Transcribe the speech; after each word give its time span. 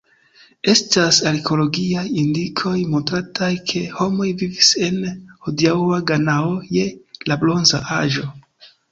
Estas 0.71 1.17
arkeologiaj 1.31 2.05
indikoj 2.21 2.71
montrantaj 2.93 3.49
ke 3.71 3.81
homoj 3.97 4.29
vivis 4.39 4.69
en 4.87 4.97
hodiaŭa 5.49 5.99
Ganao 6.13 6.57
je 6.79 6.87
la 7.33 7.37
Bronza 7.45 7.83
Aĝo. 7.99 8.25